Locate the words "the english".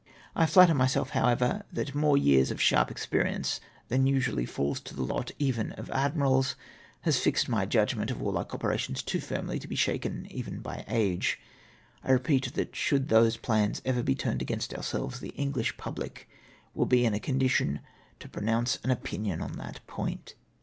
15.19-15.77